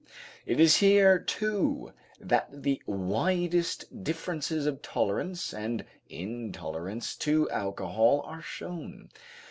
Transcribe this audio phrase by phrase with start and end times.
[0.47, 8.41] It is here, too, that the widest differences of tolerance and intolerance to alcohol are
[8.41, 9.09] shown.